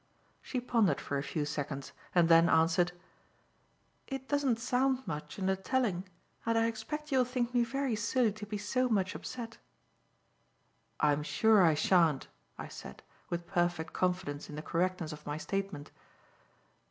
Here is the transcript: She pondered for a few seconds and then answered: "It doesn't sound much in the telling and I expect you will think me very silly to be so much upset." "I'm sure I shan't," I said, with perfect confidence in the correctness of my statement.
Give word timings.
She 0.41 0.59
pondered 0.59 0.99
for 0.99 1.19
a 1.19 1.21
few 1.21 1.45
seconds 1.45 1.91
and 2.15 2.27
then 2.27 2.49
answered: 2.49 2.91
"It 4.07 4.27
doesn't 4.27 4.57
sound 4.59 5.05
much 5.05 5.37
in 5.37 5.45
the 5.45 5.55
telling 5.55 6.09
and 6.43 6.57
I 6.57 6.65
expect 6.65 7.11
you 7.11 7.19
will 7.19 7.25
think 7.25 7.53
me 7.53 7.63
very 7.63 7.95
silly 7.95 8.31
to 8.31 8.47
be 8.47 8.57
so 8.57 8.89
much 8.89 9.13
upset." 9.13 9.59
"I'm 10.99 11.21
sure 11.21 11.61
I 11.61 11.75
shan't," 11.75 12.29
I 12.57 12.67
said, 12.67 13.03
with 13.29 13.45
perfect 13.45 13.93
confidence 13.93 14.49
in 14.49 14.55
the 14.55 14.63
correctness 14.63 15.11
of 15.11 15.27
my 15.27 15.37
statement. 15.37 15.91